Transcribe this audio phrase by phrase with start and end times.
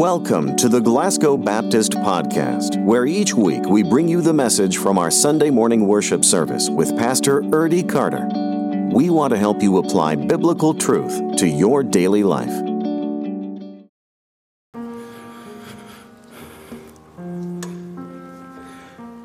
[0.00, 4.96] Welcome to the Glasgow Baptist Podcast, where each week we bring you the message from
[4.96, 8.26] our Sunday morning worship service with Pastor Erdy Carter.
[8.94, 12.48] We want to help you apply biblical truth to your daily life.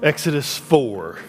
[0.04, 1.20] Exodus 4.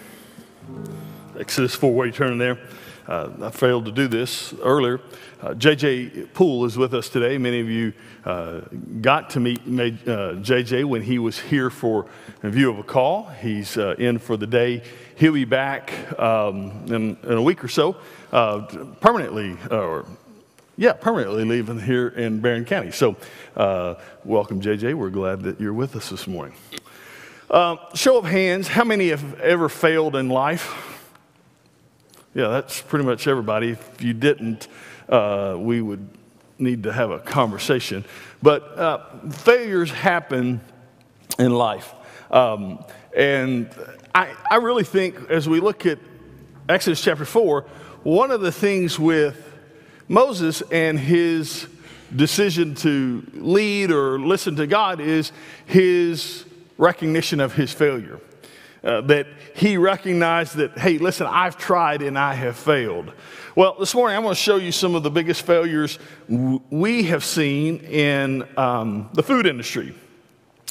[1.39, 2.59] Exodus 4, where you turning there?
[3.07, 4.99] Uh, I failed to do this earlier.
[5.41, 7.37] Uh, JJ Poole is with us today.
[7.37, 7.93] Many of you
[8.25, 8.61] uh,
[8.99, 12.07] got to meet JJ uh, when he was here for
[12.43, 13.27] a view of a call.
[13.41, 14.83] He's uh, in for the day.
[15.15, 17.95] He'll be back um, in, in, a week or so,
[18.33, 18.61] uh,
[18.99, 20.05] permanently, or
[20.75, 22.91] yeah, permanently leaving here in Barren County.
[22.91, 23.15] So,
[24.25, 24.95] welcome, JJ.
[24.95, 26.57] We're glad that you're with us this morning.
[27.93, 30.96] Show of hands, how many have ever failed in life?
[32.37, 33.71] Yeah, that's pretty much everybody.
[33.71, 34.67] If you didn't,
[35.09, 36.07] uh, we would
[36.59, 38.05] need to have a conversation.
[38.43, 38.99] But uh,
[39.31, 40.61] failures happen
[41.39, 41.91] in life.
[42.29, 42.85] Um,
[43.17, 43.71] and
[44.13, 45.97] I, I really think as we look at
[46.69, 47.61] Exodus chapter 4,
[48.03, 49.43] one of the things with
[50.07, 51.65] Moses and his
[52.15, 55.31] decision to lead or listen to God is
[55.65, 56.45] his
[56.77, 58.19] recognition of his failure.
[58.83, 63.11] Uh, that he recognized that, hey, listen, I've tried and I have failed.
[63.55, 65.97] Well, this morning I'm going to show you some of the biggest failures
[66.27, 69.95] we have seen in um, the food industry.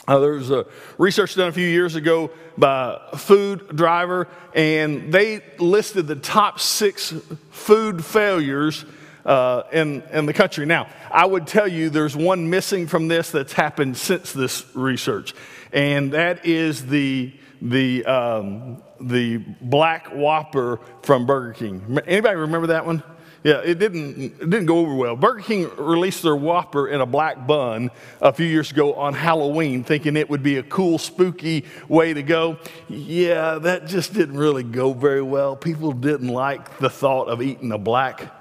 [0.07, 0.67] Uh, there was a
[0.98, 7.13] research done a few years ago by food driver, and they listed the top six
[7.51, 8.85] food failures
[9.25, 10.65] uh, in, in the country.
[10.65, 15.35] Now, I would tell you there's one missing from this that's happened since this research
[15.73, 22.01] and that is the the um, the black Whopper from Burger King.
[22.07, 23.03] Anybody remember that one?
[23.47, 25.15] Yeah, it didn't it didn't go over well.
[25.15, 29.85] Burger King released their Whopper in a black bun a few years ago on Halloween,
[29.85, 32.59] thinking it would be a cool, spooky way to go.
[32.89, 35.55] Yeah, that just didn't really go very well.
[35.55, 38.33] People didn't like the thought of eating a black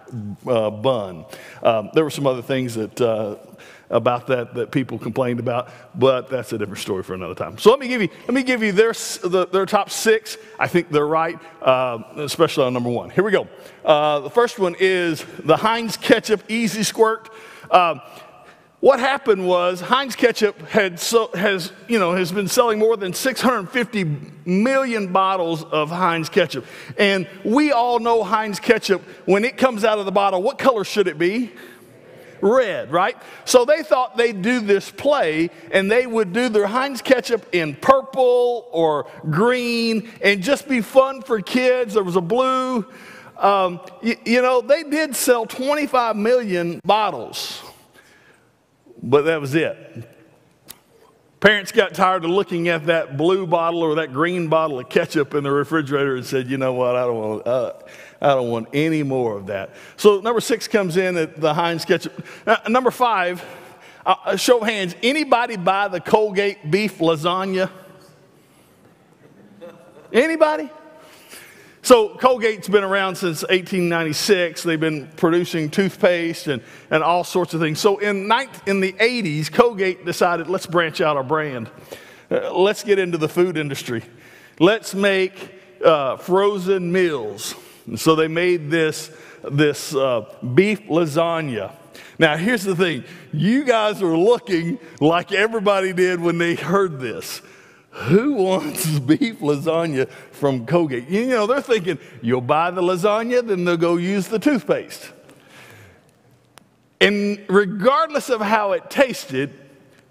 [0.47, 1.25] uh, bun.
[1.61, 3.35] Um, there were some other things that uh,
[3.89, 7.57] about that that people complained about, but that's a different story for another time.
[7.57, 10.37] So let me give you let me give you their the, their top six.
[10.59, 13.09] I think they're right, uh, especially on number one.
[13.09, 13.47] Here we go.
[13.83, 17.29] Uh, the first one is the Heinz ketchup Easy Squirt.
[17.69, 17.99] Uh,
[18.85, 23.13] what happened was Heinz ketchup had so, has you know has been selling more than
[23.13, 24.03] 650
[24.45, 26.65] million bottles of Heinz ketchup,
[26.97, 30.43] and we all know Heinz ketchup when it comes out of the bottle.
[30.43, 31.51] What color should it be?
[32.45, 33.17] Red, right?
[33.43, 37.75] So they thought they'd do this play and they would do their Heinz ketchup in
[37.75, 41.95] purple or green and just be fun for kids.
[41.95, 42.85] There was a blue.
[43.37, 47.61] Um, you, you know, they did sell 25 million bottles,
[49.01, 50.11] but that was it.
[51.41, 55.35] Parents got tired of looking at that blue bottle or that green bottle of ketchup
[55.35, 57.73] in the refrigerator and said, you know what, I don't want, uh,
[58.25, 59.75] I don't want any more of that.
[59.97, 62.25] So number six comes in at the Heinz ketchup.
[62.47, 63.45] Uh, number five,
[64.03, 67.69] uh, uh, show of hands, anybody buy the Colgate beef lasagna?
[70.11, 70.71] Anybody?
[71.83, 74.63] So Colgate's been around since 1896.
[74.63, 77.79] They've been producing toothpaste and, and all sorts of things.
[77.79, 78.31] So in,
[78.65, 81.69] in the 80s, Colgate decided, let's branch out our brand.
[82.31, 84.01] Uh, let's get into the food industry.
[84.59, 85.53] Let's make
[85.85, 87.53] uh, frozen meals.
[87.87, 89.11] And so they made this,
[89.43, 91.71] this uh, beef lasagna.
[92.17, 97.41] Now, here's the thing you guys are looking like everybody did when they heard this.
[97.91, 101.07] Who wants beef lasagna from Colgate?
[101.07, 105.11] You know, they're thinking, you'll buy the lasagna, then they'll go use the toothpaste.
[106.99, 109.53] And regardless of how it tasted,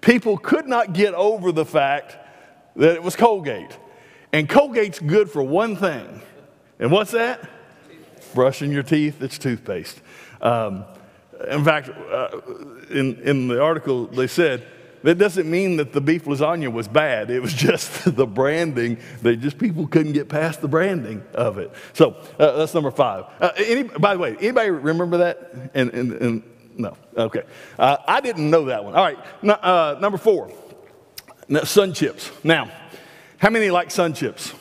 [0.01, 2.15] people could not get over the fact
[2.75, 3.77] that it was Colgate.
[4.31, 6.21] And Colgate's good for one thing.
[6.79, 7.49] And what's that?
[8.35, 9.99] Brushing your teeth, it's toothpaste.
[10.41, 10.85] Um,
[11.49, 12.39] in fact, uh,
[12.91, 14.65] in, in the article, they said
[15.03, 17.29] that doesn't mean that the beef lasagna was bad.
[17.29, 18.97] It was just the branding.
[19.21, 21.71] They just people couldn't get past the branding of it.
[21.93, 23.25] So uh, that's number five.
[23.39, 25.51] Uh, any, by the way, anybody remember that?
[25.73, 26.43] And, and, and
[26.77, 27.43] no, okay.
[27.79, 28.95] Uh, I didn't know that one.
[28.95, 29.17] All right,
[29.63, 30.51] uh, number four,
[31.63, 32.31] sun chips.
[32.43, 32.71] Now,
[33.37, 34.53] how many like sun chips?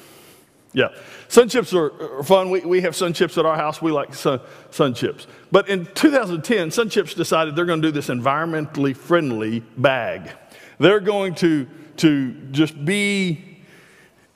[0.74, 0.88] Yeah.
[1.34, 2.48] Sun chips are, fun.
[2.48, 3.82] We, we have sun chips at our house.
[3.82, 4.40] We like sun,
[4.70, 5.26] sun chips.
[5.50, 10.30] But in 2010, Sun Chips decided they're going to do this environmentally friendly bag.
[10.78, 11.66] They're going to,
[11.96, 13.58] to just be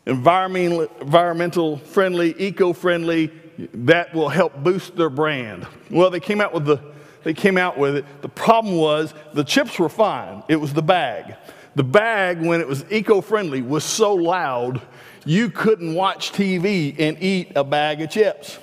[0.06, 3.31] environmental, environmental friendly, eco friendly.
[3.75, 5.69] That will help boost their brand.
[5.93, 6.81] Well, they came out with the
[7.23, 8.23] they came out with it.
[8.23, 11.37] The problem was the chips were fine, it was the bag.
[11.77, 14.83] The bag, when it was eco friendly, was so loud
[15.28, 18.58] you couldn't watch TV and eat a bag of chips.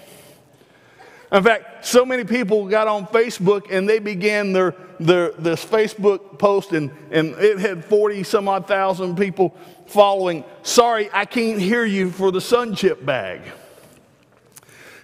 [1.32, 6.40] In fact, so many people got on Facebook and they began their, their this Facebook
[6.40, 10.44] post, and, and it had 40 some odd thousand people following.
[10.64, 13.42] Sorry, I can't hear you for the Sun Chip bag.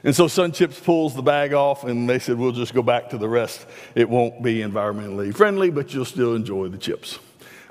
[0.03, 3.11] And so Sun Chips pulls the bag off, and they said, We'll just go back
[3.11, 3.67] to the rest.
[3.93, 7.19] It won't be environmentally friendly, but you'll still enjoy the chips.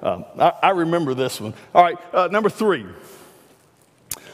[0.01, 1.55] Um, I, I, remember this one.
[1.75, 2.87] All right, uh, number three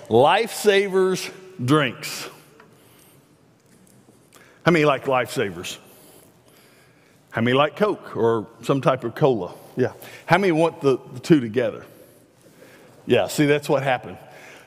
[0.08, 1.32] Lifesavers
[1.64, 2.28] drinks.
[4.64, 5.78] How many like lifesavers?
[7.30, 9.54] How many like Coke or some type of cola?
[9.76, 9.92] Yeah.
[10.24, 11.84] How many want the, the two together?
[13.06, 14.18] Yeah, see, that's what happened.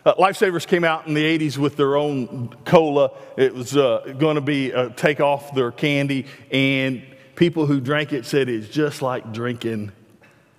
[0.05, 3.11] Uh, Lifesavers came out in the 80s with their own cola.
[3.37, 7.03] It was uh, going to be uh, take off their candy, and
[7.35, 9.91] people who drank it said it's just like drinking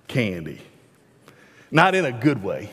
[0.07, 0.61] candy.
[1.71, 2.69] Not in a good way.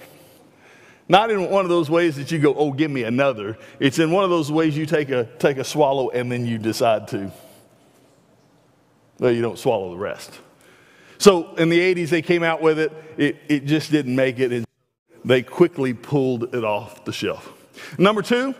[1.09, 3.57] Not in one of those ways that you go, oh, give me another.
[3.81, 6.59] It's in one of those ways you take a, take a swallow and then you
[6.59, 7.33] decide to.
[9.19, 10.39] Well, you don't swallow the rest.
[11.17, 12.93] So in the 80s, they came out with it.
[13.17, 14.53] It, it just didn't make it.
[14.53, 14.67] And
[15.25, 17.53] they quickly pulled it off the shelf.
[17.99, 18.55] Number two,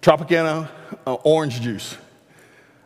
[0.00, 0.68] Tropicana
[1.06, 1.96] uh, orange juice.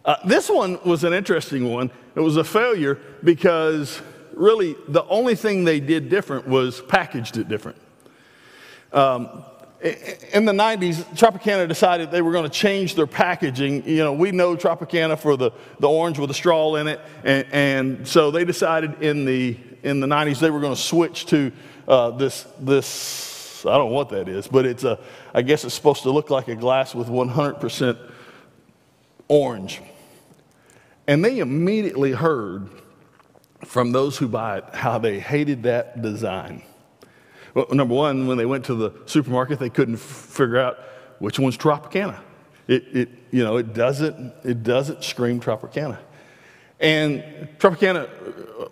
[0.05, 1.91] Uh, this one was an interesting one.
[2.15, 4.03] It was a failure because
[4.35, 7.79] really the only thing they did different was packaged it different.
[8.95, 9.45] Um,
[10.33, 13.87] in the 90s, Tropicana decided they were going to change their packaging.
[13.87, 17.01] You know, we know Tropicana for the, the orange with the straw in it.
[17.23, 21.27] And, and so they decided in the, in the 90s they were going to switch
[21.27, 21.53] to
[21.87, 24.99] uh, this, this, I don't know what that is, but it's a,
[25.35, 27.99] I guess it's supposed to look like a glass with 100%
[29.29, 29.83] orange.
[31.07, 32.71] And they immediately heard
[33.67, 36.63] from those who buy it how they hated that design.
[37.55, 40.79] Well, number one, when they went to the supermarket, they couldn't f- figure out
[41.21, 42.19] which one's Tropicana.
[42.67, 45.99] It, it, you know, it doesn't, it doesn't scream Tropicana.
[46.81, 47.23] And
[47.59, 48.09] Tropicana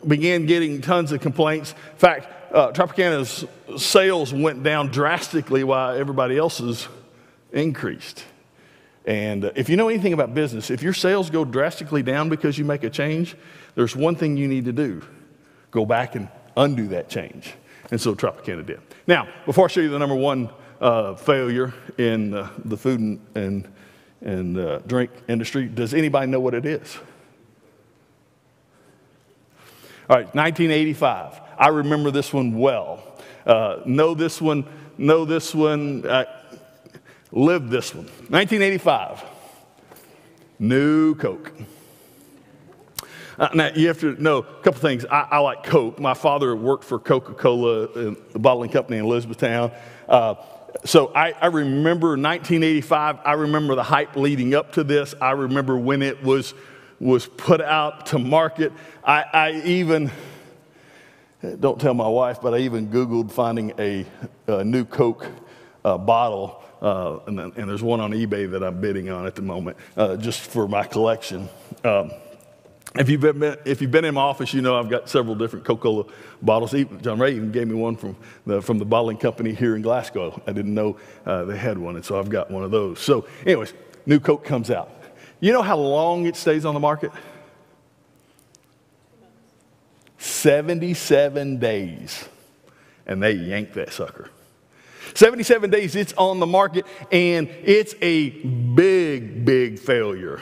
[0.06, 1.72] began getting tons of complaints.
[1.92, 3.46] In fact, uh, Tropicana's
[3.80, 6.88] sales went down drastically while everybody else's
[7.52, 8.24] increased.
[9.04, 12.58] And uh, if you know anything about business, if your sales go drastically down because
[12.58, 13.36] you make a change,
[13.74, 15.02] there's one thing you need to do
[15.70, 17.54] go back and undo that change.
[17.92, 18.80] And so Tropicana did.
[19.06, 20.48] Now, before I show you the number one
[20.80, 23.68] uh, failure in uh, the food and, and,
[24.22, 26.96] and uh, drink industry, does anybody know what it is?
[30.08, 31.40] All right, 1985.
[31.58, 33.18] I remember this one well.
[33.44, 34.64] Uh, know this one,
[34.96, 36.24] know this one, uh,
[37.30, 38.06] lived this one.
[38.06, 39.22] 1985.
[40.58, 41.52] New Coke.
[43.42, 45.04] Uh, now, you have to know a couple things.
[45.04, 45.98] I, I, like Coke.
[45.98, 49.72] My father worked for Coca Cola, the bottling company in Elizabethtown.
[50.08, 50.36] Uh,
[50.84, 53.18] so I, I, remember 1985.
[53.24, 55.16] I remember the hype leading up to this.
[55.20, 56.54] I remember when it was,
[57.00, 58.72] was put out to market.
[59.02, 60.12] I, I even,
[61.58, 64.06] don't tell my wife, but I even Googled finding a,
[64.46, 65.26] a new Coke
[65.84, 66.62] uh, bottle.
[66.80, 70.16] Uh, and, and, there's one on eBay that I'm bidding on at the moment, uh,
[70.16, 71.48] just for my collection.
[71.82, 72.12] Um,
[72.96, 75.64] if you've, been, if you've been in my office, you know I've got several different
[75.64, 76.04] Coca-Cola
[76.42, 76.74] bottles.
[76.74, 79.82] Even, John Ray even gave me one from the, from the bottling company here in
[79.82, 80.40] Glasgow.
[80.46, 83.00] I didn't know uh, they had one, and so I've got one of those.
[83.00, 83.72] So anyways,
[84.04, 84.90] new Coke comes out.
[85.40, 87.12] You know how long it stays on the market?
[90.18, 92.28] 77 days.
[93.06, 94.30] And they yank that sucker.
[95.14, 100.40] 77 days it's on the market, and it's a big, big failure.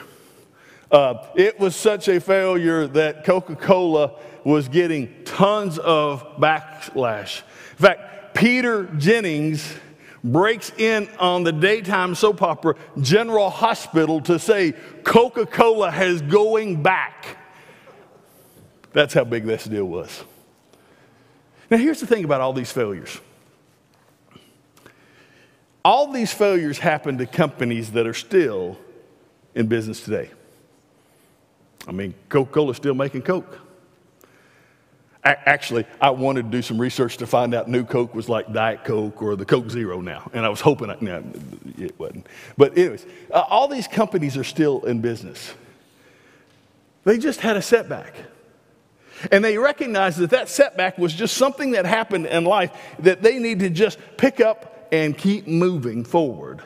[0.91, 7.43] Uh, it was such a failure that Coca Cola was getting tons of backlash.
[7.71, 9.73] In fact, Peter Jennings
[10.23, 16.83] breaks in on the daytime soap opera General Hospital to say Coca Cola has going
[16.83, 17.37] back.
[18.91, 20.23] That's how big this deal was.
[21.69, 23.19] Now, here's the thing about all these failures
[25.83, 28.77] all these failures happen to companies that are still
[29.55, 30.29] in business today.
[31.87, 33.59] I mean, Coca Cola's still making Coke.
[35.23, 38.83] Actually, I wanted to do some research to find out new Coke was like Diet
[38.83, 40.31] Coke or the Coke Zero now.
[40.33, 41.23] And I was hoping, I, no,
[41.77, 42.25] it wasn't.
[42.57, 45.53] But, anyways, uh, all these companies are still in business.
[47.03, 48.15] They just had a setback.
[49.31, 53.37] And they recognized that that setback was just something that happened in life that they
[53.37, 56.61] need to just pick up and keep moving forward.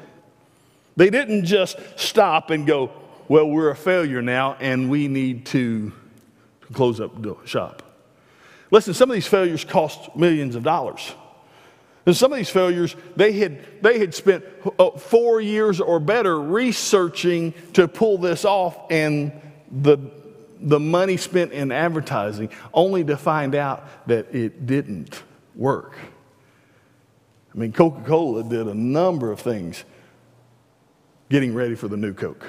[0.95, 2.91] They didn't just stop and go,
[3.27, 5.91] well, we're a failure now and we need to
[6.73, 7.81] close up the shop.
[8.71, 11.13] Listen, some of these failures cost millions of dollars.
[12.05, 14.45] And some of these failures, they had, they had spent
[14.77, 19.31] uh, four years or better researching to pull this off, and
[19.71, 19.97] the,
[20.59, 25.23] the money spent in advertising, only to find out that it didn't
[25.55, 25.97] work.
[27.53, 29.83] I mean, Coca Cola did a number of things
[31.29, 32.45] getting ready for the new Coke.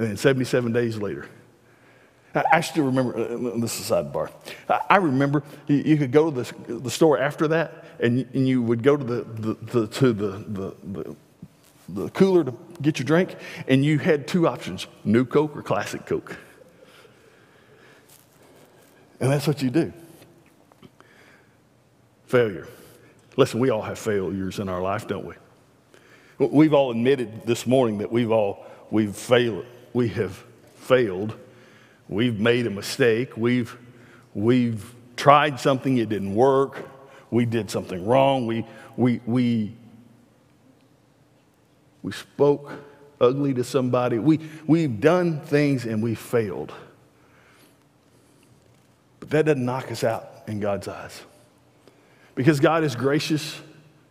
[0.00, 1.28] And then 77 days later,
[2.34, 4.30] I still remember, uh, this is a sidebar.
[4.88, 8.82] I remember you could go to the, the store after that and, and you would
[8.82, 11.16] go to the, the, the to the, the,
[11.90, 13.36] the cooler to get your drink,
[13.68, 16.34] and you had two options new Coke or classic Coke.
[19.20, 19.92] And that's what you do.
[22.24, 22.68] Failure.
[23.36, 25.34] Listen, we all have failures in our life, don't we?
[26.38, 29.66] We've all admitted this morning that we've all we've failed.
[29.92, 30.44] We have
[30.76, 31.36] failed
[32.10, 33.36] We've made a mistake.
[33.36, 33.78] We've,
[34.34, 36.88] we've tried something, it didn't work.
[37.30, 38.48] We did something wrong.
[38.48, 38.66] We,
[38.96, 39.72] we, we,
[42.02, 42.72] we spoke
[43.20, 44.18] ugly to somebody.
[44.18, 46.74] We, we've done things and we failed.
[49.20, 51.22] But that doesn't knock us out in God's eyes.
[52.34, 53.60] Because God is gracious,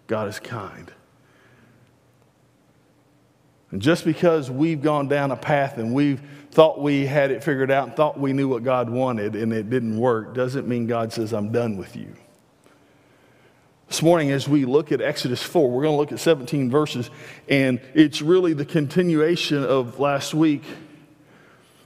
[0.07, 0.89] God is kind.
[3.71, 6.21] And just because we've gone down a path and we've
[6.51, 9.69] thought we had it figured out and thought we knew what God wanted and it
[9.69, 12.15] didn't work doesn't mean God says, I'm done with you.
[13.87, 17.09] This morning, as we look at Exodus 4, we're going to look at 17 verses,
[17.47, 20.61] and it's really the continuation of last week.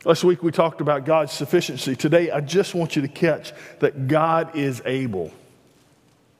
[0.03, 1.95] Last week, we talked about God's sufficiency.
[1.95, 5.31] Today, I just want you to catch that God is able.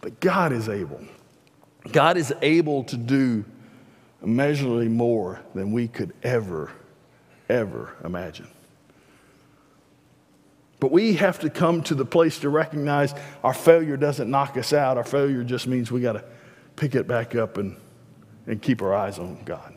[0.02, 1.00] That God is able.
[1.94, 3.46] God is able to do
[4.24, 6.72] immeasurably more than we could ever,
[7.50, 8.48] ever imagine.
[10.80, 13.13] But we have to come to the place to recognize
[13.44, 14.98] our failure doesn't knock us out.
[14.98, 16.24] Our failure just means we got to
[16.75, 17.77] pick it back up and,
[18.48, 19.75] and keep our eyes on God.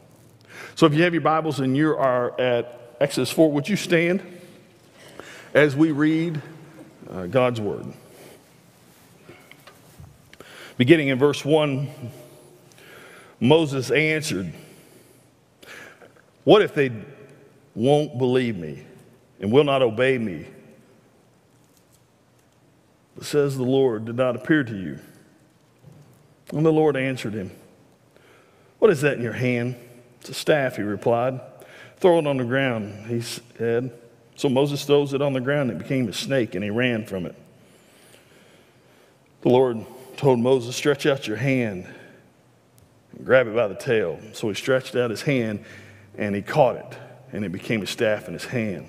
[0.74, 4.22] So if you have your Bibles and you are at Exodus 4, would you stand
[5.54, 6.40] as we read
[7.10, 7.86] uh, God's Word?
[10.76, 11.88] Beginning in verse 1
[13.40, 14.52] Moses answered,
[16.44, 16.90] What if they
[17.74, 18.82] won't believe me
[19.40, 20.46] and will not obey me?
[23.14, 24.98] But says the Lord did not appear to you.
[26.52, 27.50] And the Lord answered him,
[28.78, 29.76] What is that in your hand?
[30.20, 31.40] It's a staff, he replied.
[31.98, 33.90] Throw it on the ground, he said.
[34.36, 37.24] So Moses throws it on the ground, it became a snake, and he ran from
[37.24, 37.34] it.
[39.40, 39.84] The Lord
[40.16, 41.86] told Moses, Stretch out your hand
[43.24, 44.18] grab it by the tail.
[44.32, 45.64] So he stretched out his hand
[46.16, 46.98] and he caught it,
[47.32, 48.86] and it became a staff in his hand.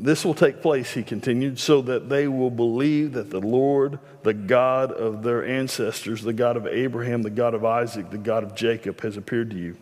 [0.00, 4.34] This will take place, he continued, so that they will believe that the Lord, the
[4.34, 8.54] God of their ancestors, the God of Abraham, the God of Isaac, the God of
[8.54, 9.76] Jacob, has appeared to you.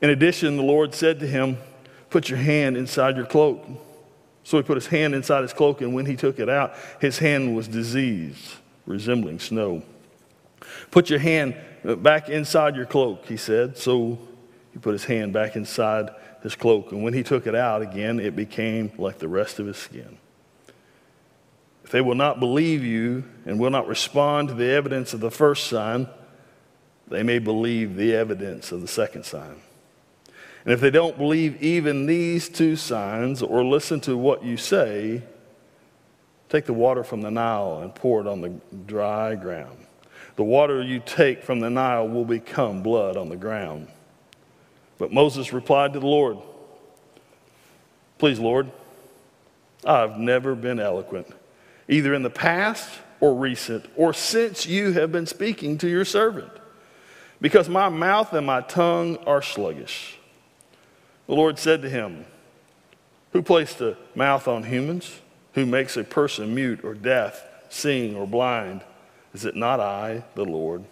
[0.00, 1.58] In addition, the Lord said to him,
[2.10, 3.66] Put your hand inside your cloak.
[4.44, 7.18] So he put his hand inside his cloak, and when he took it out, his
[7.18, 8.54] hand was diseased,
[8.86, 9.82] resembling snow.
[10.90, 13.76] Put your hand uh, back inside your cloak, he said.
[13.76, 14.18] So
[14.72, 16.10] he put his hand back inside
[16.42, 16.92] his cloak.
[16.92, 20.18] And when he took it out again, it became like the rest of his skin.
[21.84, 25.30] If they will not believe you and will not respond to the evidence of the
[25.30, 26.06] first sign,
[27.08, 29.56] they may believe the evidence of the second sign.
[30.64, 35.22] And if they don't believe even these two signs or listen to what you say,
[36.50, 38.50] take the water from the Nile and pour it on the
[38.86, 39.87] dry ground.
[40.38, 43.88] The water you take from the Nile will become blood on the ground.
[44.96, 46.38] But Moses replied to the Lord,
[48.18, 48.70] Please, Lord,
[49.84, 51.26] I've never been eloquent,
[51.88, 56.52] either in the past or recent, or since you have been speaking to your servant,
[57.40, 60.20] because my mouth and my tongue are sluggish.
[61.26, 62.26] The Lord said to him,
[63.32, 65.18] Who placed a mouth on humans?
[65.54, 68.84] Who makes a person mute or deaf, seeing or blind?
[69.34, 70.84] Is it not I, the Lord?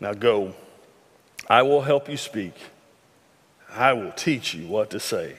[0.00, 0.54] Now go.
[1.48, 2.54] I will help you speak.
[3.70, 5.36] I will teach you what to say.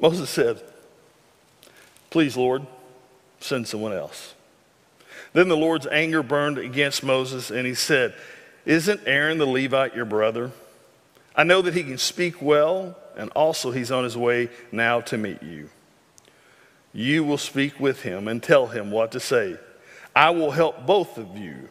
[0.00, 0.62] Moses said,
[2.10, 2.66] Please, Lord,
[3.40, 4.34] send someone else.
[5.32, 8.14] Then the Lord's anger burned against Moses, and he said,
[8.66, 10.50] Isn't Aaron the Levite your brother?
[11.34, 15.16] I know that he can speak well, and also he's on his way now to
[15.16, 15.70] meet you.
[16.92, 19.56] You will speak with him and tell him what to say.
[20.14, 21.68] I will help both of you,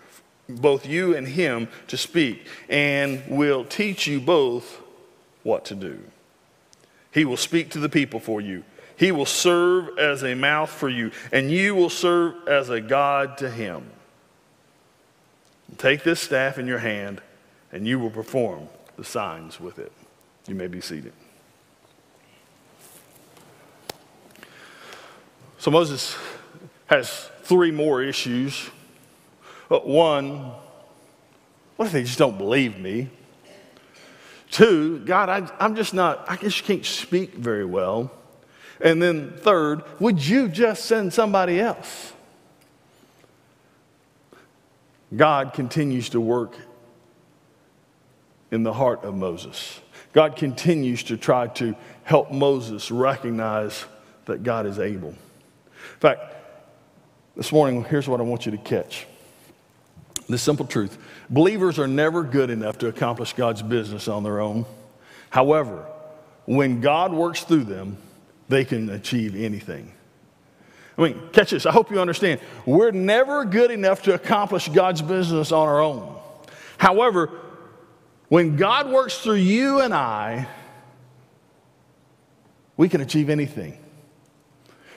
[0.50, 4.82] both you and him to speak, and will teach you both
[5.44, 6.00] what to do.
[7.12, 8.64] He will speak to the people for you.
[8.96, 13.38] He will serve as a mouth for you, and you will serve as a God
[13.40, 13.84] to him.
[15.78, 17.22] Take this staff in your hand,
[17.72, 18.68] and you will perform
[18.98, 19.92] the signs with it.
[20.48, 21.14] You may be seated.
[25.58, 26.16] So Moses
[26.88, 28.70] has three more issues.
[29.68, 30.54] One,
[31.76, 33.10] what if they just don't believe me?
[34.50, 38.10] Two, God, I, am just not, I just can't speak very well.
[38.80, 42.14] And then third, would you just send somebody else?
[45.14, 46.56] God continues to work
[48.50, 49.82] in the heart of Moses.
[50.14, 53.84] God continues to try to help Moses recognize
[54.24, 55.10] that God is able.
[55.10, 56.38] In fact,
[57.36, 59.08] this morning, here's what I want you to catch
[60.28, 60.98] the simple truth
[61.30, 64.66] believers are never good enough to accomplish God's business on their own.
[65.30, 65.86] However,
[66.46, 67.98] when God works through them,
[68.50, 69.94] they can achieve anything.
[70.98, 71.66] I mean, catch this.
[71.66, 72.42] I hope you understand.
[72.66, 76.20] We're never good enough to accomplish God's business on our own.
[76.78, 77.30] However,
[78.28, 80.48] when God works through you and I,
[82.76, 83.81] we can achieve anything.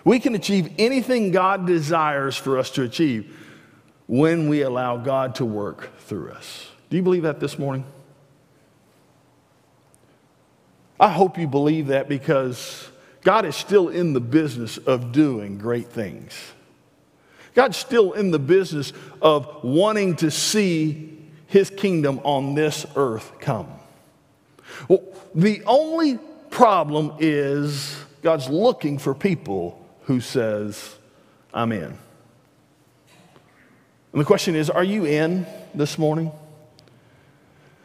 [0.04, 3.34] We can achieve anything God desires for us to achieve
[4.06, 6.68] when we allow God to work through us.
[6.90, 7.84] Do you believe that this morning?
[11.00, 12.88] I hope you believe that because
[13.22, 16.38] God is still in the business of doing great things.
[17.54, 18.92] God's still in the business
[19.22, 23.68] of wanting to see his kingdom on this earth come.
[24.88, 25.02] Well,
[25.34, 26.18] the only
[26.50, 30.96] problem is God's looking for people who says,
[31.52, 31.98] I'm in.
[34.12, 36.30] And the question is, are you in this morning?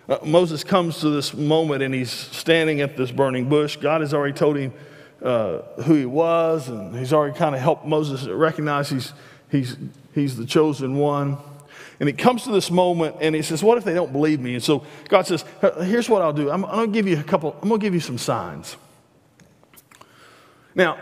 [0.08, 3.78] Uh, Moses comes to this moment and he's standing at this burning bush.
[3.78, 4.74] God has already told him
[5.22, 9.14] uh, who he was, and he's already kind of helped Moses recognize he's,
[9.50, 9.76] he's,
[10.14, 11.38] he's the chosen one.
[12.00, 14.54] And he comes to this moment and he says, What if they don't believe me?
[14.54, 15.44] And so God says,
[15.82, 16.50] Here's what I'll do.
[16.50, 18.78] I'm, I'm going to give you a couple, I'm going to give you some signs.
[20.74, 20.98] Now,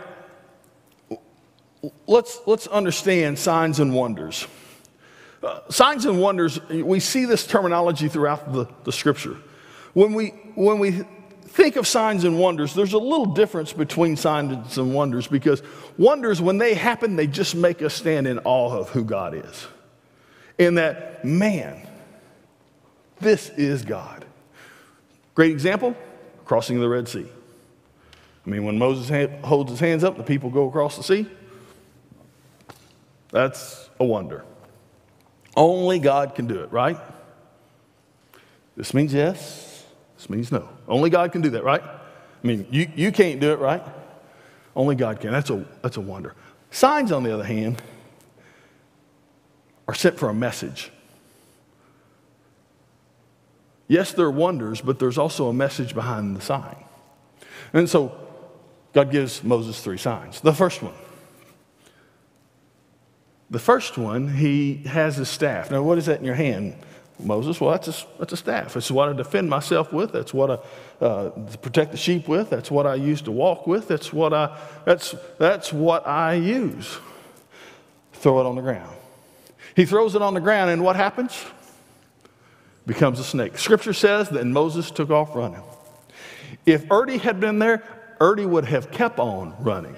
[2.06, 4.46] let's, let's understand signs and wonders.
[5.42, 9.36] Uh, signs and wonders, we see this terminology throughout the, the scripture.
[9.94, 11.04] When we, when we
[11.46, 15.62] think of signs and wonders, there's a little difference between signs and wonders because
[15.96, 19.66] wonders, when they happen, they just make us stand in awe of who God is.
[20.58, 21.86] In that, man,
[23.20, 24.24] this is God.
[25.34, 25.96] Great example
[26.44, 27.26] crossing the Red Sea.
[28.46, 31.28] I mean, when Moses holds his hands up, the people go across the sea.
[33.30, 34.44] That's a wonder.
[35.56, 36.98] Only God can do it, right?
[38.76, 39.84] This means yes,
[40.16, 40.68] this means no.
[40.86, 41.82] Only God can do that, right?
[41.82, 43.82] I mean, you, you can't do it, right?
[44.76, 45.32] Only God can.
[45.32, 46.34] That's a, that's a wonder.
[46.70, 47.82] Signs, on the other hand,
[49.88, 50.92] are sent for a message.
[53.88, 56.76] Yes, they're wonders, but there's also a message behind the sign.
[57.72, 58.16] And so
[58.92, 60.40] God gives Moses three signs.
[60.40, 60.94] The first one
[63.50, 65.70] the first one, he has a staff.
[65.70, 66.76] Now, what is that in your hand,
[67.18, 67.60] Moses?
[67.60, 68.76] Well, that's a, that's a staff.
[68.76, 70.12] It's what I defend myself with.
[70.12, 71.30] That's what I uh,
[71.62, 72.50] protect the sheep with.
[72.50, 73.88] That's what I use to walk with.
[73.88, 76.98] That's what I, that's, that's what I use.
[78.12, 78.94] Throw it on the ground.
[79.74, 81.44] He throws it on the ground, and what happens?
[82.86, 83.56] Becomes a snake.
[83.58, 85.62] Scripture says that Moses took off running.
[86.66, 87.82] If Erdy had been there,
[88.20, 89.94] Erdy would have kept on running.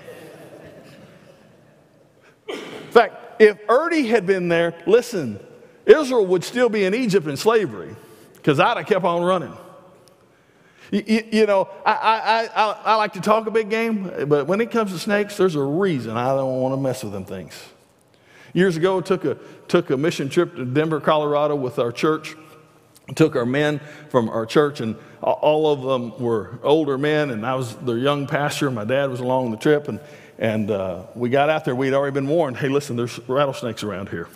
[2.49, 2.57] In
[2.91, 5.41] fact, if Erdy had been there, listen,
[5.87, 7.97] Israel would still be in Egypt in slavery
[8.35, 9.57] because I'd have kept on running.
[10.91, 14.47] You, you, you know, I, I, I, I, like to talk a big game, but
[14.47, 17.25] when it comes to snakes, there's a reason I don't want to mess with them
[17.25, 17.55] things.
[18.53, 22.35] Years ago, I took a, took a mission trip to Denver, Colorado with our church.
[23.15, 27.55] took our men from our church, and all of them were older men, and I
[27.55, 28.71] was their young pastor.
[28.71, 29.99] My dad was along the trip, and,
[30.41, 31.77] and uh, we got out there.
[31.77, 34.27] We'd already been warned hey, listen, there's rattlesnakes around here.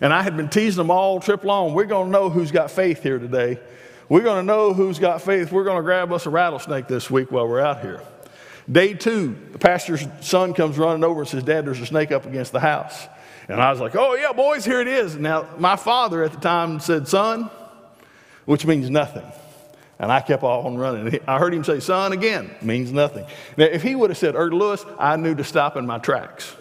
[0.00, 1.72] And I had been teasing them all trip long.
[1.74, 3.60] We're going to know who's got faith here today.
[4.08, 5.52] We're going to know who's got faith.
[5.52, 8.00] We're going to grab us a rattlesnake this week while we're out here.
[8.70, 12.26] Day two, the pastor's son comes running over and says, Dad, there's a snake up
[12.26, 13.06] against the house.
[13.48, 15.14] And I was like, Oh, yeah, boys, here it is.
[15.16, 17.50] Now, my father at the time said, Son,
[18.44, 19.24] which means nothing.
[20.02, 21.20] And I kept on running.
[21.28, 23.24] I heard him say, son, again, means nothing.
[23.56, 26.56] Now, if he would have said, Erd Lewis, I knew to stop in my tracks.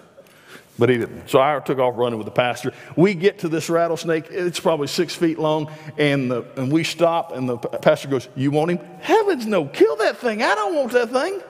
[0.78, 1.28] But he didn't.
[1.28, 2.72] So I took off running with the pastor.
[2.96, 4.28] We get to this rattlesnake.
[4.30, 5.72] It's probably six feet long.
[5.98, 8.78] And, the, and we stop, and the pastor goes, You want him?
[9.00, 10.44] Heavens no, kill that thing.
[10.44, 11.42] I don't want that thing.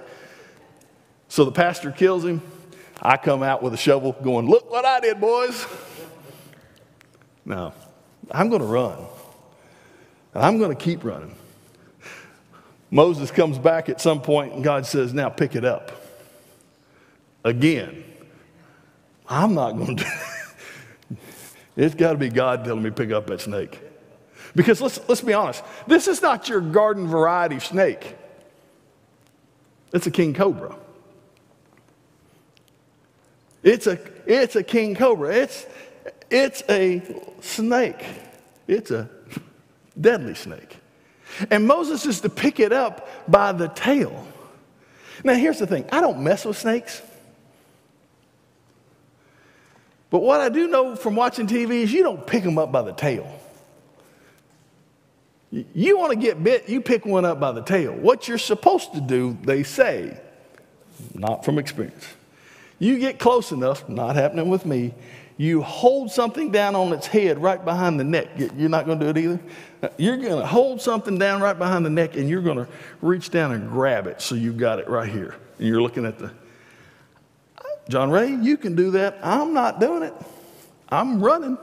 [1.27, 2.41] So the pastor kills him.
[3.01, 5.67] I come out with a shovel going, Look what I did, boys.
[7.43, 7.73] Now,
[8.31, 8.97] I'm going to run.
[10.33, 11.35] And I'm going to keep running.
[12.91, 15.91] Moses comes back at some point, and God says, Now pick it up.
[17.43, 18.03] Again.
[19.27, 21.17] I'm not going to it.
[21.77, 23.79] It's got to be God telling me pick up that snake.
[24.55, 28.17] Because let's, let's be honest, this is not your garden variety snake.
[29.93, 30.75] It's a king cobra.
[33.63, 35.33] It's a, it's a king cobra.
[35.33, 35.65] It's,
[36.29, 37.01] it's a
[37.39, 38.05] snake.
[38.67, 39.09] It's a
[39.99, 40.80] deadly snake.
[41.49, 44.27] And Moses is to pick it up by the tail.
[45.23, 47.01] Now, here's the thing I don't mess with snakes.
[50.09, 52.81] But what I do know from watching TV is you don't pick them up by
[52.81, 53.39] the tail.
[55.51, 57.93] You want to get bit, you pick one up by the tail.
[57.93, 60.17] What you're supposed to do, they say,
[61.13, 62.05] not from experience.
[62.79, 64.93] You get close enough, not happening with me,
[65.41, 68.27] you hold something down on its head right behind the neck.
[68.37, 69.39] You're not going to do it either.
[69.97, 72.67] You're going to hold something down right behind the neck and you're going to
[73.01, 75.33] reach down and grab it so you've got it right here.
[75.57, 76.31] And you're looking at the
[77.89, 79.17] John Ray, you can do that.
[79.23, 80.13] I'm not doing it.
[80.89, 81.57] I'm running.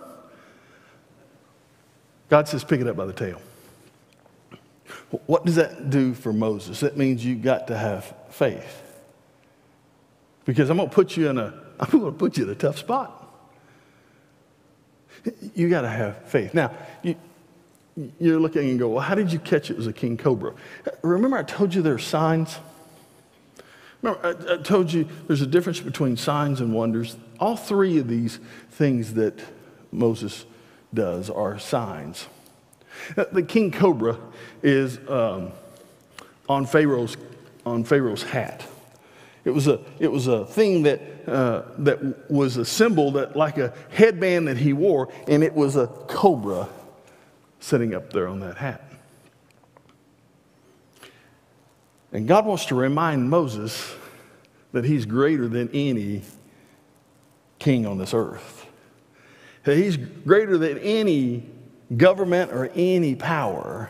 [2.30, 3.40] God says, pick it up by the tail.
[5.26, 6.80] What does that do for Moses?
[6.80, 8.82] That means you've got to have faith.
[10.44, 12.56] Because I'm going to put you in a, I'm going to put you in a
[12.56, 13.17] tough spot.
[15.54, 16.54] You got to have faith.
[16.54, 17.16] Now, you,
[18.18, 20.54] you're looking and go, well, how did you catch it was a king cobra?
[21.02, 22.58] Remember, I told you there are signs.
[24.02, 27.16] Remember, I, I, told you there's a difference between signs and wonders.
[27.40, 28.38] All three of these
[28.70, 29.40] things that
[29.90, 30.44] Moses
[30.94, 32.26] does are signs.
[33.14, 34.18] The king cobra
[34.62, 35.52] is um,
[36.48, 37.16] on, Pharaoh's,
[37.64, 38.66] on Pharaoh's hat.
[39.48, 43.56] It was a, it was a thing that, uh, that was a symbol that, like
[43.56, 46.68] a headband that he wore, and it was a cobra
[47.58, 48.92] sitting up there on that hat.
[52.12, 53.94] And God wants to remind Moses
[54.72, 56.24] that he's greater than any
[57.58, 58.66] king on this earth.
[59.64, 61.48] That he's greater than any
[61.96, 63.88] government or any power.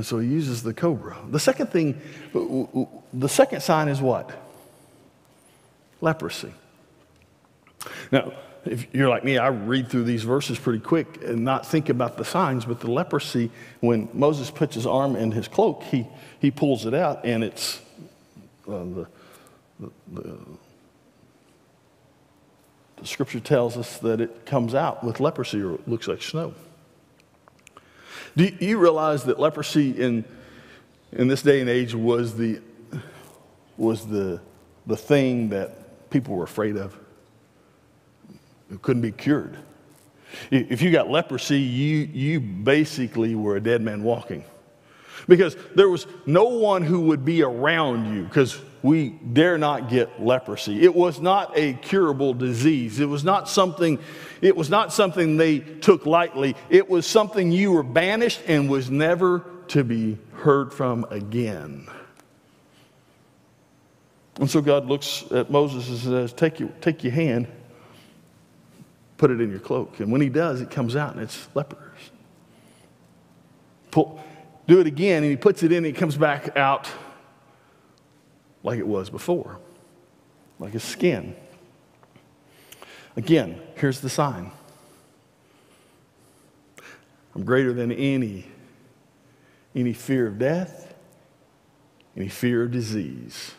[0.00, 1.18] And so he uses the cobra.
[1.28, 2.00] The second thing,
[3.12, 4.34] the second sign is what?
[6.00, 6.54] Leprosy.
[8.10, 8.32] Now,
[8.64, 12.16] if you're like me, I read through these verses pretty quick and not think about
[12.16, 16.06] the signs, but the leprosy, when Moses puts his arm in his cloak, he,
[16.38, 17.82] he pulls it out and it's
[18.66, 19.06] uh, the,
[19.80, 20.38] the, the,
[22.96, 26.54] the scripture tells us that it comes out with leprosy or looks like snow.
[28.36, 30.24] Do you realize that leprosy in,
[31.12, 32.60] in this day and age was the,
[33.76, 34.40] was the,
[34.86, 36.96] the thing that people were afraid of?
[38.72, 39.56] It couldn't be cured.
[40.50, 44.44] If you got leprosy, you, you basically were a dead man walking.
[45.28, 50.22] Because there was no one who would be around you, because we dare not get
[50.22, 50.82] leprosy.
[50.82, 53.00] It was not a curable disease.
[53.00, 53.98] It was not something,
[54.40, 56.56] it was not something they took lightly.
[56.68, 61.86] It was something you were banished and was never to be heard from again.
[64.38, 67.46] And so God looks at Moses and says, Take your, take your hand
[69.20, 70.00] put it in your cloak.
[70.00, 71.78] And when he does, it comes out and it's lepers.
[73.90, 74.18] Pull,
[74.66, 76.88] do it again, and he puts it in, and it comes back out
[78.62, 79.58] like it was before,
[80.58, 81.34] like his skin.
[83.16, 84.52] Again, here's the sign
[87.34, 88.46] I'm greater than any,
[89.74, 90.94] any fear of death,
[92.16, 93.52] any fear of disease.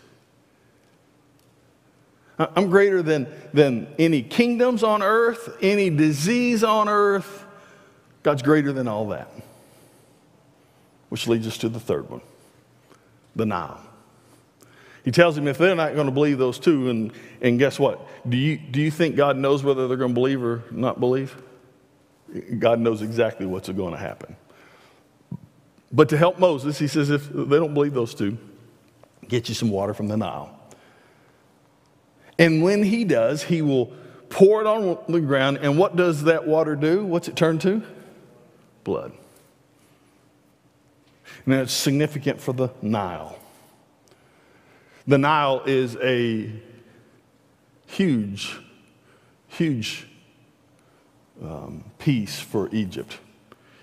[2.37, 7.45] I'm greater than, than any kingdoms on earth, any disease on earth.
[8.23, 9.29] God's greater than all that.
[11.09, 12.21] Which leads us to the third one
[13.35, 13.90] the Nile.
[15.03, 17.11] He tells him if they're not going to believe those two, and,
[17.41, 18.07] and guess what?
[18.29, 21.41] Do you, do you think God knows whether they're going to believe or not believe?
[22.59, 24.35] God knows exactly what's going to happen.
[25.91, 28.37] But to help Moses, he says if they don't believe those two,
[29.27, 30.57] get you some water from the Nile.
[32.39, 33.93] And when he does, he will
[34.29, 35.59] pour it on the ground.
[35.61, 37.03] And what does that water do?
[37.05, 37.83] What's it turn to?
[38.83, 39.11] Blood.
[41.45, 43.37] And that's significant for the Nile.
[45.07, 46.51] The Nile is a
[47.87, 48.57] huge,
[49.47, 50.07] huge
[51.43, 53.17] um, piece for Egypt.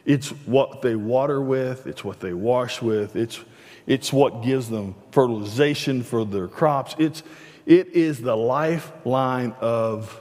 [0.04, 3.40] It's what they water with, it's what they wash with, it's,
[3.86, 6.94] it's what gives them fertilization for their crops.
[6.98, 7.22] It's,
[7.66, 10.20] it is the lifeline of,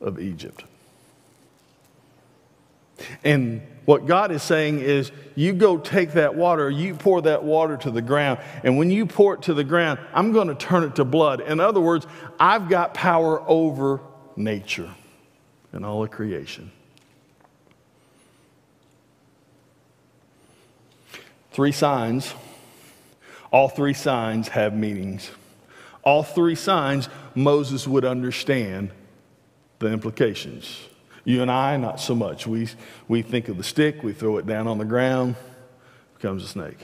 [0.00, 0.62] of Egypt.
[3.24, 7.76] And what God is saying is, you go take that water, you pour that water
[7.76, 10.84] to the ground, and when you pour it to the ground, I'm going to turn
[10.84, 11.40] it to blood.
[11.40, 12.06] In other words,
[12.38, 14.00] I've got power over
[14.36, 14.90] nature
[15.72, 16.70] and all of creation.
[21.52, 22.34] Three signs.
[23.52, 25.30] All three signs have meanings.
[26.02, 28.90] All three signs, Moses would understand
[29.78, 30.88] the implications.
[31.24, 32.46] You and I, not so much.
[32.46, 32.68] We,
[33.08, 35.36] we think of the stick, we throw it down on the ground,
[36.14, 36.78] becomes a snake.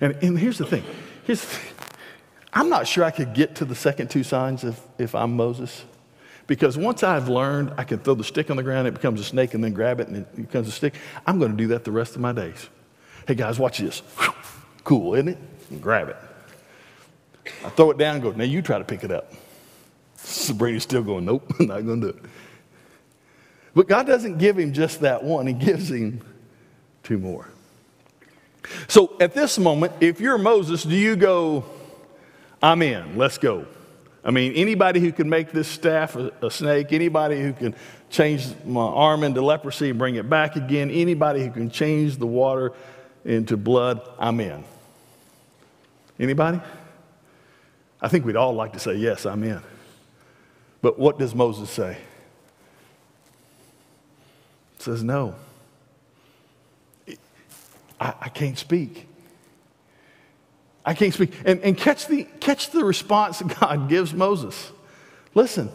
[0.00, 0.84] And, and here's the thing.
[1.24, 1.74] Here's the thing.
[2.52, 5.84] I'm not sure I could get to the second two signs if, if I'm Moses.
[6.46, 9.24] Because once I've learned I can throw the stick on the ground, it becomes a
[9.24, 10.94] snake, and then grab it and it becomes a stick,
[11.26, 12.68] I'm going to do that the rest of my days.
[13.26, 14.02] Hey guys, watch this.
[14.84, 15.38] Cool, isn't it?
[15.68, 16.16] And grab it.
[17.62, 19.30] I throw it down and go, now you try to pick it up.
[20.54, 22.24] Brady's still going, nope, not going to do it.
[23.78, 26.20] But God doesn't give him just that one, He gives him
[27.04, 27.46] two more.
[28.88, 31.64] So at this moment, if you're Moses, do you go,
[32.60, 33.66] I'm in, let's go?
[34.24, 37.76] I mean, anybody who can make this staff a, a, snake, anybody who can
[38.10, 42.26] change my arm into leprosy and bring it back again, anybody who can change the
[42.26, 42.72] water
[43.24, 44.64] into blood, I'm in.
[46.18, 46.60] Anybody?
[48.02, 49.62] I think we'd all like to say, Yes, I'm in.
[50.82, 51.98] But what does Moses say?
[54.88, 55.34] Says, No.
[58.00, 59.06] I, I can't speak.
[60.84, 61.32] I can't speak.
[61.44, 64.72] And, and catch, the, catch the response God gives Moses.
[65.34, 65.70] Listen,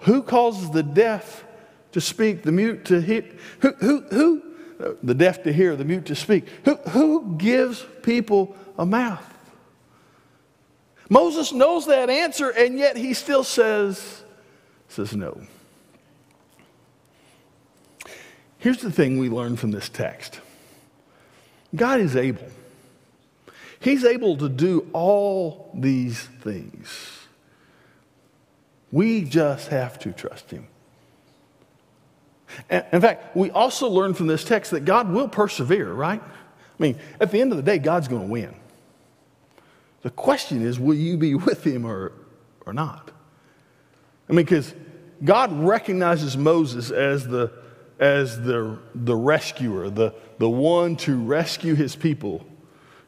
[0.00, 1.44] who causes the deaf
[1.92, 3.24] to speak, the mute to hear?
[3.60, 4.42] Who, who, who
[5.02, 6.46] the deaf to hear, the mute to speak?
[6.64, 9.24] Who, who gives people a mouth?
[11.08, 14.22] Moses knows that answer, and yet he still says,
[14.88, 15.40] says no.
[18.64, 20.40] Here's the thing we learn from this text
[21.76, 22.46] God is able.
[23.78, 27.18] He's able to do all these things.
[28.90, 30.66] We just have to trust Him.
[32.70, 36.22] In fact, we also learn from this text that God will persevere, right?
[36.22, 38.54] I mean, at the end of the day, God's going to win.
[40.00, 42.12] The question is, will you be with Him or,
[42.64, 43.10] or not?
[44.26, 44.72] I mean, because
[45.22, 47.62] God recognizes Moses as the
[47.98, 52.44] as the, the rescuer, the, the one to rescue his people.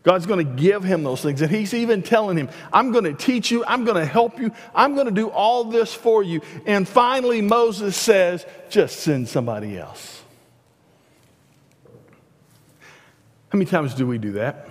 [0.03, 1.43] God's going to give him those things.
[1.43, 4.53] And he's even telling him, I'm going to teach you, I'm going to help you,
[4.73, 6.43] I'm going to do all this for you.
[6.65, 10.23] And finally, Moses says, just send somebody else.
[13.49, 14.69] How many times do we do that?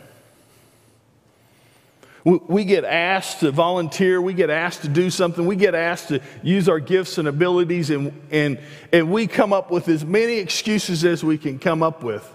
[2.26, 6.22] We get asked to volunteer, we get asked to do something, we get asked to
[6.42, 8.60] use our gifts and abilities, and, and,
[8.92, 12.28] and we come up with as many excuses as we can come up with.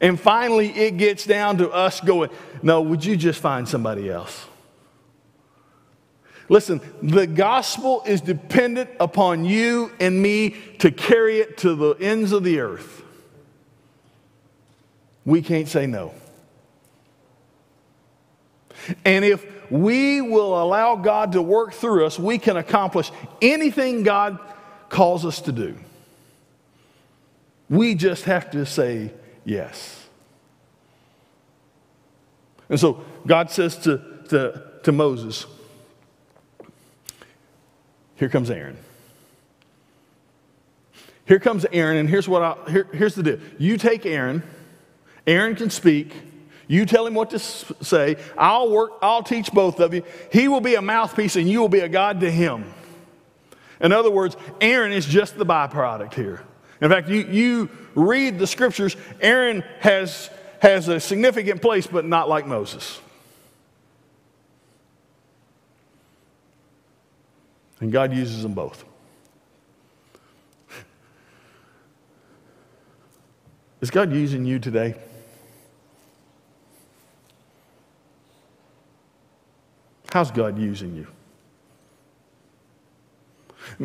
[0.00, 2.30] And finally, it gets down to us going,
[2.62, 4.46] No, would you just find somebody else?
[6.48, 12.30] Listen, the gospel is dependent upon you and me to carry it to the ends
[12.30, 13.02] of the earth.
[15.24, 16.14] We can't say no.
[19.04, 24.38] And if we will allow God to work through us, we can accomplish anything God
[24.88, 25.76] calls us to do.
[27.70, 29.12] We just have to say
[29.44, 30.06] yes.
[32.68, 35.46] And so God says to, to, to Moses,
[38.16, 38.76] Here comes Aaron.
[41.26, 43.38] Here comes Aaron, and here's what I, here, here's the deal.
[43.58, 44.42] You take Aaron,
[45.26, 46.14] Aaron can speak.
[46.66, 48.16] You tell him what to say.
[48.38, 50.02] I'll work, I'll teach both of you.
[50.32, 52.72] He will be a mouthpiece and you will be a God to him.
[53.80, 56.42] In other words, Aaron is just the byproduct here.
[56.80, 62.28] In fact, you, you read the scriptures, Aaron has, has a significant place, but not
[62.28, 63.00] like Moses.
[67.80, 68.84] And God uses them both.
[73.82, 74.94] Is God using you today?
[80.14, 81.08] How's God using you?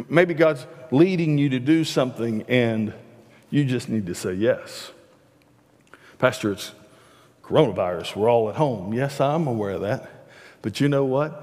[0.08, 2.94] Maybe God's leading you to do something and
[3.50, 4.92] you just need to say yes.
[6.20, 6.74] Pastor, it's
[7.42, 8.16] coronavirus.
[8.16, 8.94] We're all at home.
[8.94, 10.28] Yes, I'm aware of that.
[10.62, 11.42] But you know what?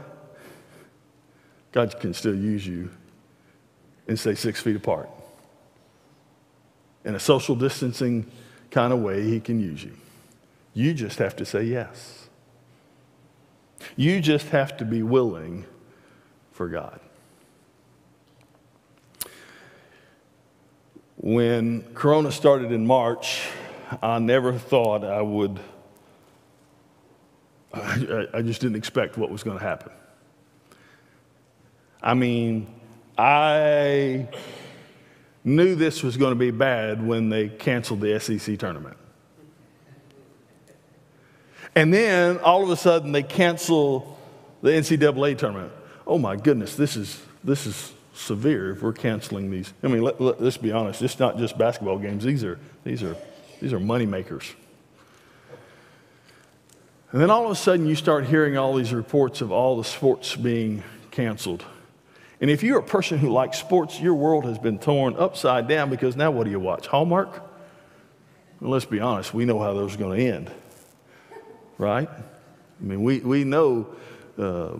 [1.72, 2.90] God can still use you
[4.06, 5.10] and stay six feet apart.
[7.04, 8.30] In a social distancing
[8.70, 9.96] kind of way, He can use you.
[10.74, 12.25] You just have to say yes.
[13.96, 15.66] You just have to be willing
[16.52, 17.00] for God.
[21.16, 23.48] When Corona started in March,
[24.02, 25.58] I never thought I would,
[27.72, 29.92] I, I just didn't expect what was going to happen.
[32.02, 32.66] I mean,
[33.16, 34.28] I
[35.42, 38.96] knew this was going to be bad when they canceled the SEC tournament.
[41.76, 44.18] And then all of a sudden they cancel
[44.62, 45.72] the NCAA tournament.
[46.06, 49.74] Oh my goodness, this is, this is severe if we're canceling these.
[49.82, 53.02] I mean, let, let, us be honest, it's not just basketball games, these are, these
[53.02, 53.14] are,
[53.60, 54.54] these are money makers.
[57.12, 59.84] And then all of a sudden you start hearing all these reports of all the
[59.84, 61.62] sports being canceled.
[62.40, 65.90] And if you're a person who likes sports, your world has been torn upside down
[65.90, 66.86] because now what do you watch?
[66.86, 67.42] Hallmark?
[68.60, 70.50] Well, let's be honest, we know how those are going to end
[71.78, 72.08] right?
[72.08, 73.88] I mean, we, we know
[74.38, 74.74] uh,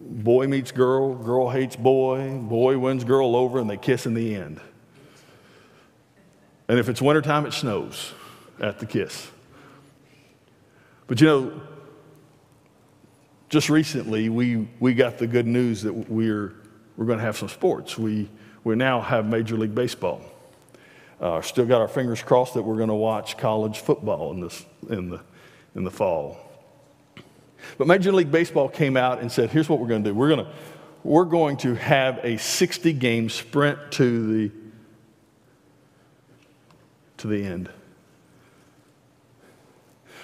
[0.00, 4.34] boy meets girl, girl hates boy, boy wins girl over, and they kiss in the
[4.34, 4.60] end.
[6.68, 8.12] And if it's wintertime, it snows
[8.60, 9.28] at the kiss.
[11.06, 11.60] But you know,
[13.48, 16.54] just recently we, we got the good news that we're,
[16.96, 17.98] we're going to have some sports.
[17.98, 18.30] We,
[18.62, 20.22] we now have Major League Baseball.
[21.20, 24.64] Uh, still got our fingers crossed that we're going to watch college football in, this,
[24.88, 25.20] in the
[25.74, 26.38] in the fall.
[27.78, 30.14] But Major League Baseball came out and said, here's what we're going to do.
[30.14, 30.52] We're going to,
[31.04, 34.52] we're going to have a 60 game sprint to the,
[37.18, 37.70] to the end.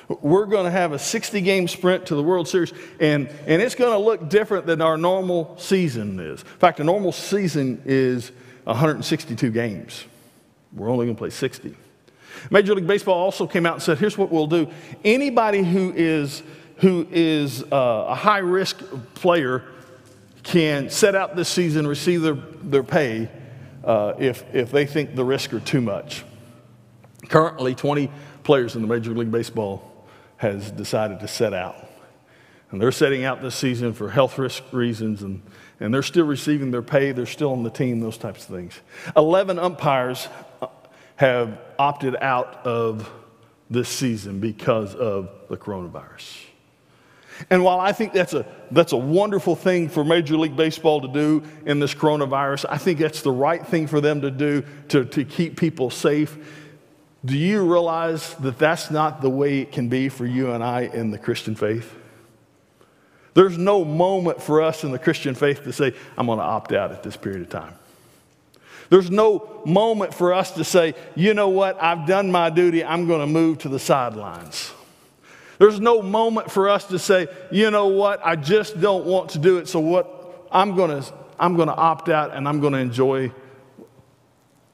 [0.09, 3.75] We're going to have a 60 game sprint to the World Series, and, and it's
[3.75, 6.43] going to look different than our normal season is.
[6.43, 8.31] In fact, a normal season is
[8.65, 10.05] 162 games.
[10.73, 11.75] We're only going to play 60.
[12.51, 14.69] Major League Baseball also came out and said, here's what we'll do.
[15.05, 16.43] Anybody who is,
[16.79, 18.83] who is uh, a high risk
[19.15, 19.65] player
[20.43, 23.29] can set out this season, receive their, their pay
[23.85, 26.25] uh, if, if they think the risk are too much.
[27.29, 28.11] Currently, 20
[28.45, 31.77] players in the Major League Baseball has decided to set out.
[32.71, 35.41] And they're setting out this season for health risk reasons, and,
[35.81, 37.13] and they're still receiving their pay.
[37.13, 38.81] They're still on the team, those types of things.
[39.17, 40.29] 11 umpires
[41.17, 43.11] have opted out of
[43.69, 46.45] this season because of the coronavirus.
[47.51, 51.09] And while I think that's a, that's a wonderful thing for Major League Baseball to
[51.09, 55.05] do in this coronavirus, I think that's the right thing for them to do to,
[55.05, 56.37] to keep people safe.
[57.25, 60.83] Do you realize that that's not the way it can be for you and I
[60.83, 61.95] in the Christian faith?
[63.35, 66.73] There's no moment for us in the Christian faith to say, I'm going to opt
[66.73, 67.75] out at this period of time.
[68.89, 73.07] There's no moment for us to say, you know what, I've done my duty, I'm
[73.07, 74.73] going to move to the sidelines.
[75.59, 79.39] There's no moment for us to say, you know what, I just don't want to
[79.39, 82.73] do it, so what I'm going to I'm going to opt out and I'm going
[82.73, 83.33] to enjoy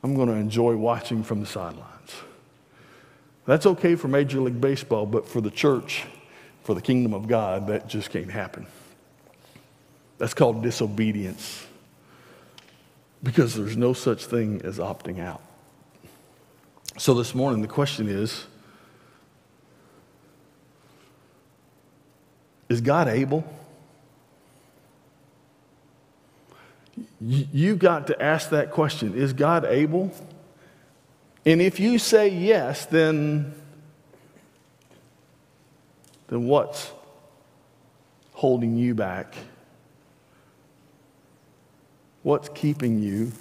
[0.04, 1.88] I'm going to enjoy watching from the sidelines.
[3.46, 6.04] That's okay for Major League Baseball, but for the church,
[6.64, 8.66] for the kingdom of God, that just can't happen.
[10.18, 11.66] That's called disobedience
[13.22, 15.42] because there's no such thing as opting out.
[16.98, 18.46] So this morning, the question is
[22.68, 23.44] Is God able?
[27.20, 30.12] You've got to ask that question Is God able?
[31.44, 33.52] And if you say yes, then,
[36.28, 36.92] then what's
[38.32, 39.34] holding you back?
[42.22, 43.32] What's keeping you?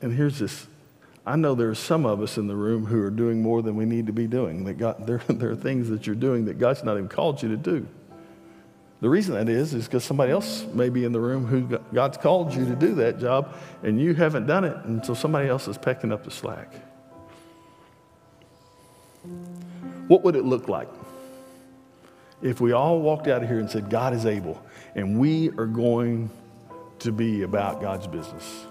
[0.00, 0.66] And here's this.
[1.26, 3.74] I know there are some of us in the room who are doing more than
[3.74, 4.64] we need to be doing.
[4.64, 7.48] That God, there, there are things that you're doing that God's not even called you
[7.48, 7.86] to do.
[9.00, 12.16] The reason that is, is because somebody else may be in the room who God's
[12.16, 15.68] called you to do that job, and you haven't done it, and so somebody else
[15.68, 16.72] is pecking up the slack.
[20.06, 20.88] What would it look like
[22.42, 24.62] if we all walked out of here and said, God is able,
[24.94, 26.30] and we are going
[27.00, 28.66] to be about God's business.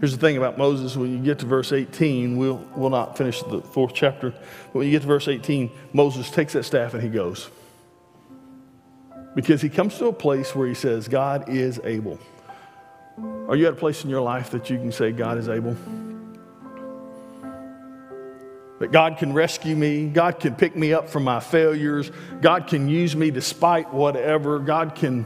[0.00, 3.42] Here's the thing about Moses when you get to verse 18, we'll, we'll not finish
[3.42, 7.02] the fourth chapter, but when you get to verse 18, Moses takes that staff and
[7.02, 7.50] he goes.
[9.34, 12.18] Because he comes to a place where he says, God is able.
[13.48, 15.76] Are you at a place in your life that you can say, God is able?
[18.78, 20.08] That God can rescue me.
[20.08, 22.10] God can pick me up from my failures.
[22.42, 24.58] God can use me despite whatever.
[24.58, 25.24] God can,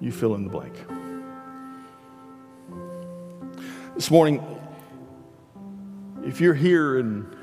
[0.00, 0.74] you fill in the blank.
[3.94, 4.44] This morning,
[6.24, 7.36] if you're here and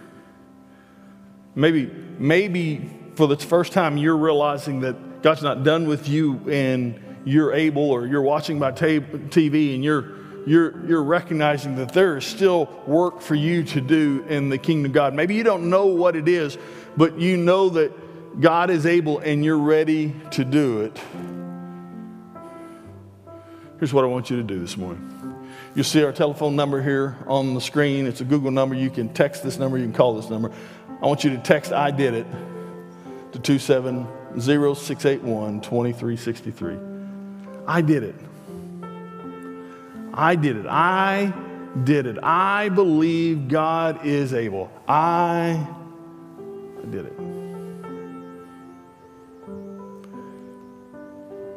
[1.55, 1.85] maybe,
[2.17, 7.53] maybe for the first time you're realizing that God's not done with you and you're
[7.53, 10.17] able, or you're watching by TV and you're
[10.47, 14.85] you're, you're recognizing that there is still work for you to do in the kingdom
[14.85, 15.13] of God.
[15.13, 16.57] Maybe you don't know what it is,
[16.95, 20.97] but you know that God is able and you're ready to do it.
[23.77, 25.03] Here's what I want you to do this morning.
[25.75, 28.07] You'll see our telephone number here on the screen.
[28.07, 28.73] It's a Google number.
[28.73, 30.53] You can text this number, you can call this number.
[31.01, 32.25] I want you to text I did it
[33.33, 36.77] to 270 2363.
[37.67, 38.15] I did it.
[40.17, 40.65] I did it.
[40.65, 41.31] I
[41.83, 42.17] did it.
[42.23, 44.71] I believe God is able.
[44.87, 45.67] I,
[46.89, 47.13] did it.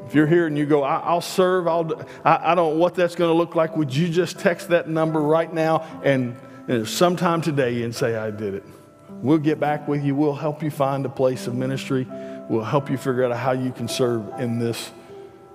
[0.06, 2.94] If you're here and you go, I, will serve, I'll, I, I don't know what
[2.94, 6.36] that's going to look like, would you just text that number right now and,
[6.68, 8.64] and sometime today and say, I did it?
[9.08, 10.14] We'll get back with you.
[10.14, 12.06] We'll help you find a place of ministry.
[12.48, 14.90] We'll help you figure out how you can serve in this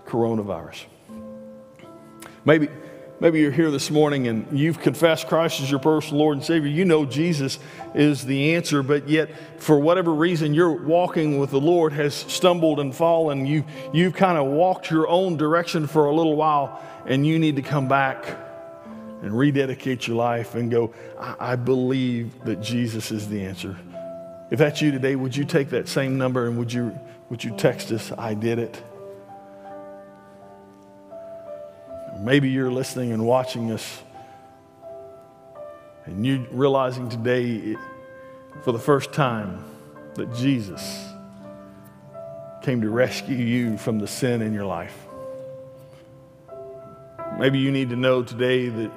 [0.05, 0.85] coronavirus.
[2.45, 2.69] Maybe,
[3.22, 6.70] Maybe you're here this morning and you've confessed Christ as your personal Lord and Savior.
[6.70, 7.59] You know Jesus
[7.93, 12.82] is the answer, but yet, for whatever reason, your walking with the Lord has stumbled
[12.82, 13.45] and fallen.
[13.45, 13.63] You,
[13.93, 17.61] you've kind of walked your own direction for a little while, and you need to
[17.61, 18.38] come back
[19.22, 23.78] and rededicate your life and go, I, I believe that Jesus is the answer.
[24.51, 26.99] If that's you today, would you take that same number and would you,
[27.30, 28.84] would you text us, I did it?
[32.20, 34.01] Maybe you're listening and watching us,
[36.05, 37.76] and you realizing today
[38.63, 39.63] for the first time
[40.16, 40.82] that Jesus
[42.61, 44.97] came to rescue you from the sin in your life.
[47.38, 48.91] Maybe you need to know today that,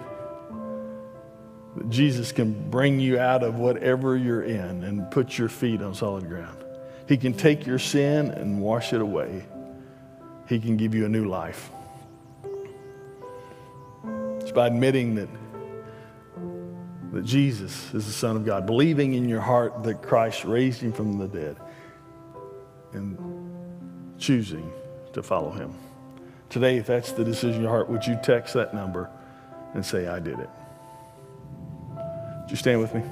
[1.77, 5.93] that Jesus can bring you out of whatever you're in and put your feet on
[5.95, 6.65] solid ground.
[7.09, 9.45] He can take your sin and wash it away.
[10.49, 11.71] He can give you a new life.
[14.49, 15.29] It's by admitting that,
[17.13, 20.91] that Jesus is the Son of God, believing in your heart that Christ raised him
[20.91, 21.59] from the dead,
[22.95, 23.19] and
[24.19, 24.73] choosing
[25.13, 25.75] to follow him.
[26.49, 29.11] Today, if that's the decision in your heart, would you text that number
[29.75, 30.49] and say, I did it?
[32.41, 33.03] Would you stand with me?